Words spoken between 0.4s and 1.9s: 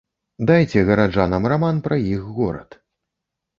Дайце гараджанам раман